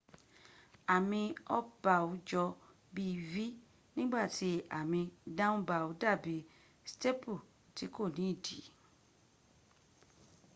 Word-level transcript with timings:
àmì 0.95 1.21
up 1.57 1.67
bow 1.83 2.07
jọ 2.29 2.43
bí 2.93 3.05
v 3.31 3.33
nígbàtí 3.95 4.51
àmì 4.79 5.01
down 5.37 5.59
bow 5.69 5.87
dàbí 6.01 6.35
staple 6.91 7.35
ti 7.75 7.85
kò 7.95 8.03
ní 8.15 8.23
ìdí 8.33 8.59